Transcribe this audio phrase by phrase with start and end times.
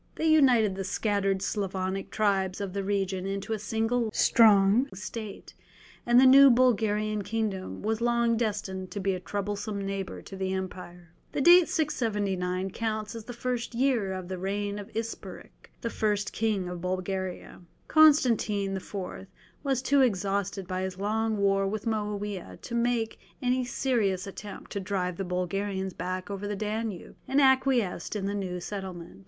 [0.15, 5.53] They united the scattered Slavonic tribes of the region into a single strong state,
[6.07, 10.53] and the new Bulgarian kingdom was long destined to be a troublesome neighbour to the
[10.53, 11.13] empire.
[11.33, 16.67] The date 679 counts as the first year of the reign of Isperich first king
[16.67, 17.61] of Bulgaria.
[17.87, 18.95] Constantine IV.
[19.61, 24.79] was too exhausted by his long war with Moawiah to make any serious attempt to
[24.79, 29.19] drive the Bulgarians back over the Danube, and acquiesced in the new settlement.